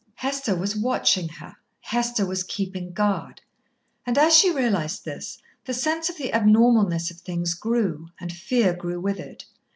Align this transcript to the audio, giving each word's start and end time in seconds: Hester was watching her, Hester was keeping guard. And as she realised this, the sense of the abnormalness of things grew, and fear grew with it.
Hester 0.15 0.55
was 0.55 0.75
watching 0.75 1.29
her, 1.29 1.55
Hester 1.81 2.25
was 2.25 2.41
keeping 2.41 2.91
guard. 2.91 3.39
And 4.03 4.17
as 4.17 4.35
she 4.35 4.49
realised 4.51 5.05
this, 5.05 5.37
the 5.65 5.75
sense 5.75 6.09
of 6.09 6.17
the 6.17 6.33
abnormalness 6.33 7.11
of 7.11 7.17
things 7.17 7.53
grew, 7.53 8.07
and 8.19 8.33
fear 8.33 8.73
grew 8.73 8.99
with 8.99 9.19
it. 9.19 9.45